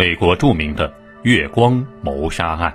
[0.00, 0.90] 美国著名的
[1.24, 2.74] 月光谋杀案。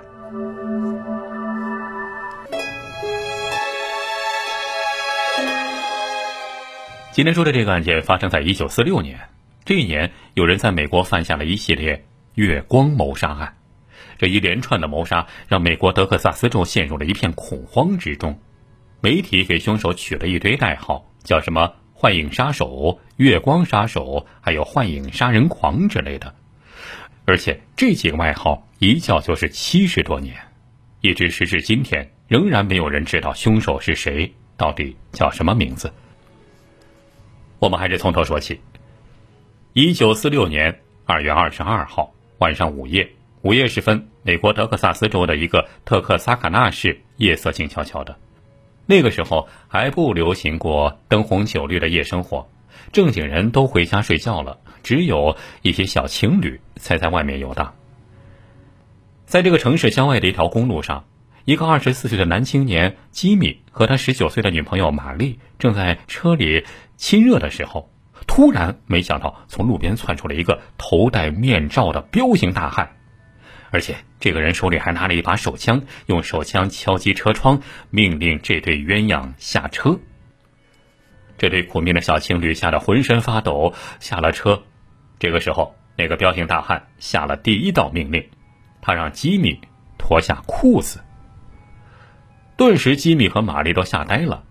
[7.10, 9.18] 今天说的这个案件发生在一九四六年，
[9.64, 12.00] 这一年有人在美国犯下了一系列
[12.34, 13.56] 月光谋杀案，
[14.18, 18.38] 这一连串的谋杀让美国德克萨斯州陷入了一片恐慌之中，
[19.00, 26.32] 媒体给凶手取了一堆代号，叫什么“幻影杀手”“月光杀手”还有“幻影杀人狂”之类的。
[27.26, 30.36] 而且这几个外号一叫就是七十多年，
[31.00, 35.92] 一直时至今天，仍然没有人知道凶手是谁，到底叫什么名字。
[37.58, 38.60] 我们还是从头说起。
[39.72, 43.10] 一九四六年二月二十二号晚上午夜，
[43.42, 48.16] 午夜时分，美国德克萨斯州的一个特克萨卡纳市夜色静悄悄的，
[48.86, 52.48] 那个时候还不流行过灯红酒绿的夜生活。
[52.92, 57.74] 正经人都回家睡觉了，只有一些小情侣才在外面游荡。
[59.24, 61.06] 在这个城市郊外的一条公路上，
[61.44, 66.64] 一个二十四岁的男青年吉米和他十九岁的女朋友玛丽正在车里
[66.96, 67.90] 亲热的时候，
[68.28, 72.94] 突然没想到从路边窜出了一个头戴面罩的彪形大汉，
[73.72, 79.98] 而且这个人手里还拿了一把手枪，用手枪敲击车窗，命令这对鸳鸯下车。
[81.38, 84.62] 这对苦命的小情侣吓得浑身发抖，下了车。
[85.18, 88.28] 这个时候，那个彪形大汉下了第一道命令，
[88.80, 89.60] 他让吉米
[89.98, 91.02] 脱下裤子。
[92.56, 94.44] 顿时，吉米和玛丽都吓呆了。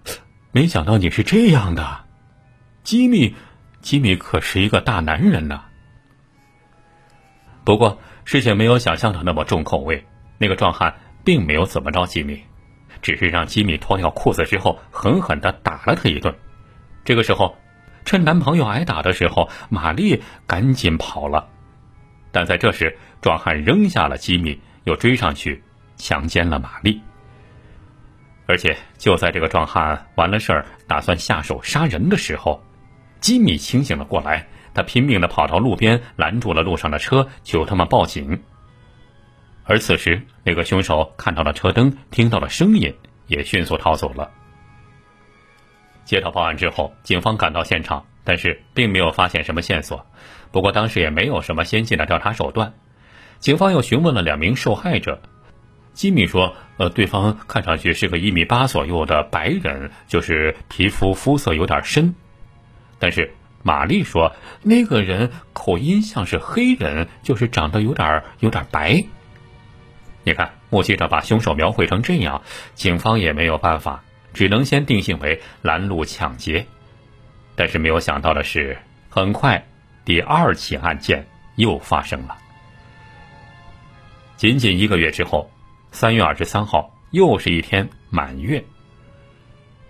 [0.52, 2.06] 没想到你是这样的，
[2.84, 3.36] 吉米，
[3.82, 5.66] 吉米可是一个大男人呐。
[7.64, 10.06] 不过，事情没有想象的那么重口味。
[10.38, 10.94] 那个壮汉
[11.24, 12.44] 并没有怎么着吉米，
[13.02, 16.36] 只是让吉米脱掉裤子之后，狠狠的打了他一顿。
[17.04, 17.56] 这个时候，
[18.06, 21.50] 趁男朋友挨打的时候，玛丽赶紧跑了。
[22.32, 25.64] 但在这时，壮汉扔下了吉米，又追上去
[25.98, 27.02] 强奸了玛丽。
[28.46, 32.64] 而且就在这个壮汉完了事儿，打算下手杀人的时候，
[33.20, 38.44] 吉米清醒了过来，他拼命的跑到路边，拦住了路上的车，求他们报警。
[39.64, 42.94] 而此时，那个凶手看到了车灯，听到了声音，
[43.26, 44.30] 也迅速逃走了。
[46.06, 50.06] 接到报案之后，警方赶到现场，但是并没有发现什么线索。
[50.52, 52.74] 不过当时也没有什么先进的调查手段。
[53.40, 55.22] 警方又询问了两名受害者，
[55.94, 62.16] 吉米说：“呃，对方看上去是个一米八左右的白人，就是皮肤肤色有点深。”
[62.98, 64.34] 但是玛丽说
[64.64, 69.04] ：“那个人口音像是黑人，就是长得有点有点白。”
[70.24, 72.42] 你看，目击者把凶手描绘成这样，
[72.74, 74.04] 警方也没有办法。
[74.36, 76.64] 只能先定性为拦路抢劫，
[77.56, 78.78] 但是没有想到的是，
[79.10, 79.66] 很快
[80.04, 81.26] 第二起案件
[81.56, 82.38] 又发生了。
[84.36, 85.50] 仅仅一个月之后，
[85.92, 88.62] 三月二十三号，又是一天满月。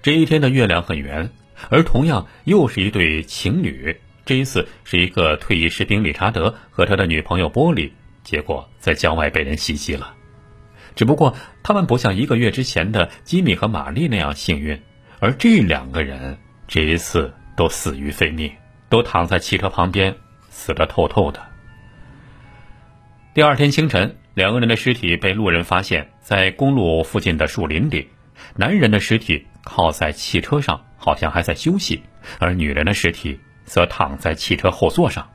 [0.03, 1.27] 这一天的月亮很圆，
[1.69, 3.99] 而同样又是一对情侣。
[4.23, 7.91] 这一次是一个退役士兵理查德和他的女朋友波莉，
[8.23, 10.13] 结果在郊外被人袭击了。
[10.95, 14.81] 只不过他们不像一个月之前的吉米和玛丽那样幸运，
[15.19, 18.51] 而这两个人这一次都死于非命，
[18.89, 20.15] 都躺在汽车旁边，
[20.49, 21.41] 死得透透的。
[23.33, 28.07] 第二天清晨，两个人的尸体被路人发现，在公路附近的树林里。
[28.55, 32.01] 男人的尸体靠在汽车上，好像还在休息，
[32.39, 35.27] 而女人的尸体则躺在汽车后座上。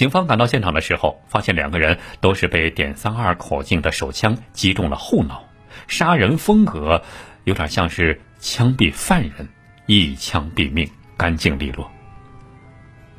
[0.00, 5.44] 警方赶到现场的时候，发现两个人都是被点三二口径的手枪击中了后脑，
[5.88, 7.02] 杀人风格
[7.44, 9.46] 有点像是枪毙犯人，
[9.84, 11.90] 一枪毙命，干净利落。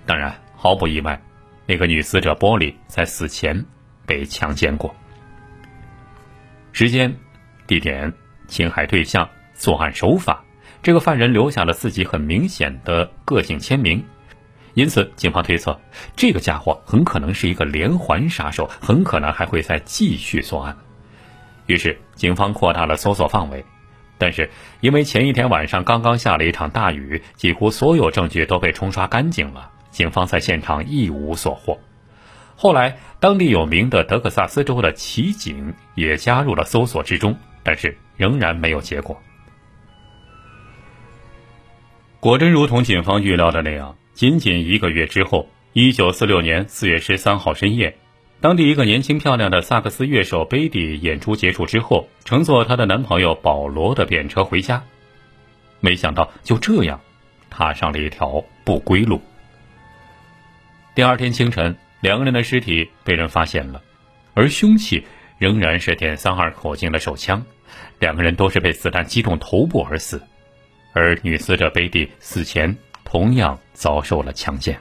[0.07, 1.21] 当然，毫不意外，
[1.67, 3.63] 那个女死者玻璃在死前
[4.07, 4.91] 被强奸过。
[6.71, 7.15] 时间、
[7.67, 8.11] 地点、
[8.47, 10.43] 侵害对象、作案手法，
[10.81, 14.03] 这个犯人留下了自己很明显的个性签名。
[14.81, 15.79] 因此，警方推测，
[16.15, 20.75] 这个家伙很可能是一个连环杀手，很可能还会再继续作案。
[21.67, 23.63] 于是，警方扩大了搜索范围，
[24.17, 24.49] 但是
[24.79, 31.77] 因为前一天晚上刚刚下了一场大雨，几乎所有证据都被冲刷干净了，警方在现场一无所获。
[32.55, 39.21] 后来，当地有名的德克萨斯州的骑警也加入了搜索之中，但是仍然没有结果。
[42.19, 43.95] 果真如同警方预料的那样。
[44.21, 47.97] 仅仅一个月之后，一九四六年四月十三号深夜，
[48.39, 54.83] 当地一个年轻漂亮的萨克斯乐手贝蒂演出结束之后，乘坐她的男朋友保罗的便车回家，
[55.79, 57.01] 没想到就这样
[57.49, 59.19] 踏上了一条不归路。
[60.93, 63.81] 第二天清晨，两个人的尸体被人发现了，
[64.35, 65.03] 而凶器
[65.39, 67.43] 仍然是点三二口径的手枪。
[67.97, 70.21] 两个人都是被子弹击中头部而死，
[70.93, 74.79] 而女死者贝蒂死前同样遭受了强奸。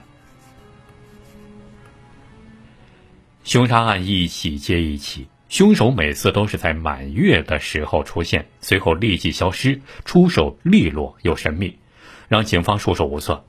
[3.45, 11.79] 凶杀案一起接一起，凶手每次都是在满月的时候出现，随后立即消失，出手利落又神秘，
[12.29, 13.43] 让警方束手无策。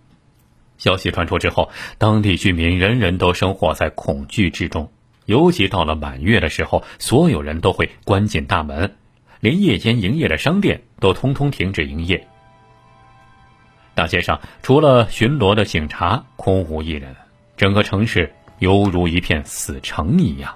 [0.77, 4.89] 消息传出之后，当地居民人人都生活在恐惧之中，
[5.25, 8.95] 尤其到了满月的时候，所有人都会关紧大门，
[9.41, 12.25] 连夜间营业的商店都通通停止营业。
[13.95, 17.15] 大街上除了巡逻的警察，空无一人，
[17.55, 18.33] 整个城市。
[18.59, 20.53] 犹如一片死城一样，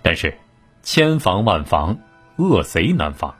[0.00, 0.34] 但是
[0.82, 1.98] 千防万防，
[2.36, 3.34] 恶贼难防。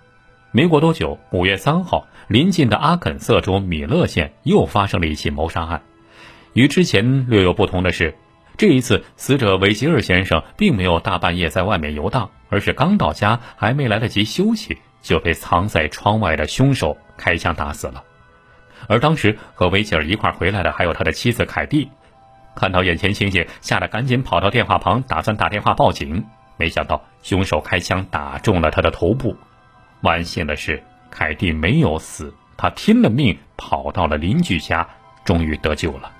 [0.50, 5.80] 没过多久，五月三号，临近的阿肯色州米勒县又发生了一起谋杀案。
[6.52, 8.14] 与之前略有不同的是，
[8.58, 18.04] 这一次死者维吉尔先生并没有大半夜在外面游荡，而是刚到家，还没来得及休息，就被藏在窗外的凶手开枪打死了。
[18.88, 21.90] 而当时和维吉尔一块回来的还有他的妻子凯蒂。
[22.54, 26.24] 看到眼前情景，吓得赶紧跑到电话旁，打算打电话报警。
[26.58, 29.36] 没想到凶手开枪打中了他的头部。
[30.02, 34.86] 万幸的是，凯蒂没有死，他拼了命跑到了邻居家，
[35.24, 36.12] 终于得救了。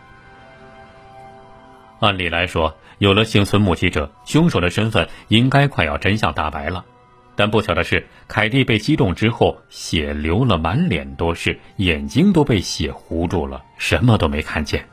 [2.00, 6.85] 按理来说，有了幸存目击者，凶手的身份应该快要真相大白了。
[7.34, 14.87] 但不巧的是，凯蒂被击中之后，血流了满脸都是，眼睛都被血糊住了，什么都没看见。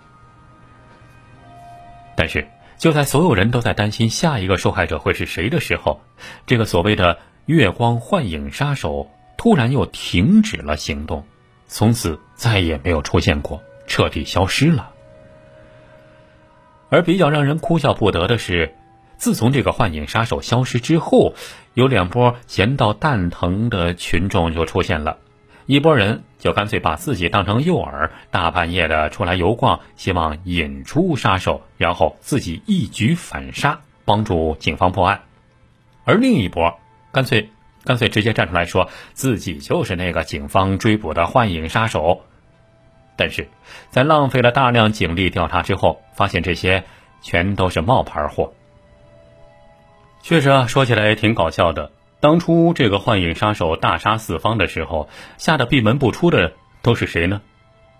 [2.15, 2.47] 但是，
[2.77, 6.01] 就在所有人都在担心下一个受害者会是谁的时候，
[6.45, 11.25] 这个所谓的“月光幻影杀手”突然又停止了行动，
[11.67, 14.91] 从此再也没有出现过，彻底消失了。
[16.89, 18.73] 而比较让人哭笑不得的是，
[19.19, 21.33] 自从这个幻影杀手消失之后，
[21.73, 25.17] 有两波闲到蛋疼的群众就出现了。
[25.65, 35.21] 一波人就干脆把自己当成诱饵，大半夜的出来游逛，希望引出杀手，然后自己一举反杀，帮助警方破案。
[36.05, 36.79] 而另一波
[37.11, 37.49] 干脆
[37.83, 42.21] 干脆直接站出来说自己就是那个警方追捕的幻影杀手。
[43.17, 43.49] 但是
[43.91, 46.85] 在浪费了大量警力调查之后，发现这些
[47.21, 48.53] 全都是冒牌货。
[50.29, 51.91] 确实啊，说起来也挺搞笑的。
[52.19, 55.09] 当初这个幻影杀手大杀四方的时候，
[55.39, 56.53] 吓得闭门不出的
[56.83, 57.41] 都是谁呢？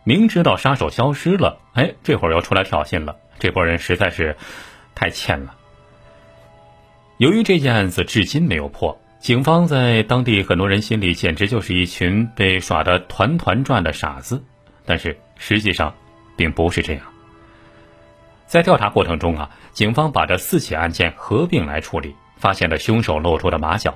[0.04, 4.38] 明知道杀手消失了，哎，这会儿又出来挑衅了，这波人实在是
[4.94, 5.56] 太欠了。
[7.18, 14.44] 由于这件案子至今没有破，警方在当地很多人心里简直就是一群被耍得团团转的傻子。
[14.86, 15.96] 但是实际上，
[16.38, 17.02] 并不是这样。
[18.50, 23.96] 在调查过程中啊，警方把这四起案件合并来处理，发现了凶手露出的马脚。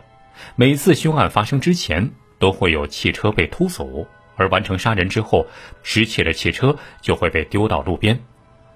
[0.56, 2.08] 每次凶案发生之前，
[2.38, 4.06] 都会有汽车被偷走，
[4.36, 5.44] 而完成杀人之后，
[5.82, 8.18] 失窃的汽车就会被丢到路边。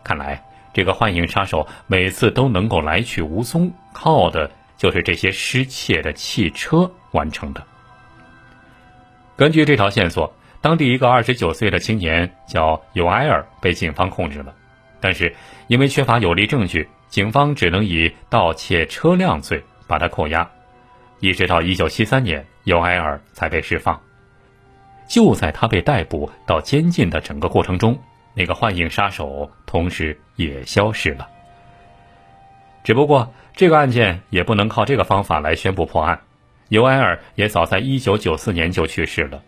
[0.03, 0.43] 看来，
[0.73, 7.63] 这个幻影杀手每次都能够来去无踪，靠的就是这些失窃的汽车完成的。
[9.35, 14.51] 根据这条线索，当地一个二十九岁的青年叫尤埃尔被警方控制了，
[14.99, 15.35] 但是
[15.67, 20.49] 因为缺乏有力证据，警方只能以盗窃车辆罪把他扣押。
[21.19, 23.99] 一直到一九七三年，尤埃尔才被释放。
[25.07, 27.97] 就在他被逮捕到监禁的整个过程中，
[28.33, 31.27] 那个幻影杀手同时也消失了。
[32.83, 36.21] 只不过这个案件也不能靠这个方法来宣布破案。
[36.69, 39.41] 尤埃尔也早在一九九四年就去世了，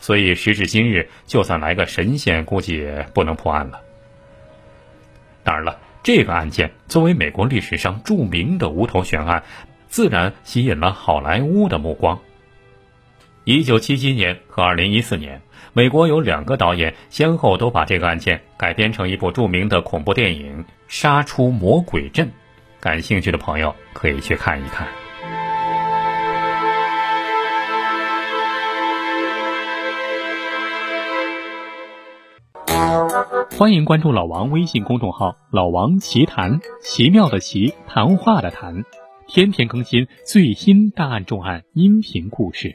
[0.00, 3.80] 所以时至今日，就算来个神仙，估计也不能破案了。
[5.44, 9.44] 当然了，这个案件作为美国历史上著名的无头悬案。
[9.86, 12.18] 自然吸引了好莱坞的目光。
[13.44, 15.40] 一九七七年和二零一四年，
[15.72, 22.26] 美国有两个导演先后都把这个案件改编成一部著名的恐怖电影《杀出魔鬼阵》，
[22.80, 25.03] 感兴趣的朋友可以去看一看。
[33.56, 38.82] 欢迎关注老王微信公众号“老王奇谈”，奇妙的奇，谈话的谈。
[39.28, 42.74] 天天更新最新大案重案音频故事。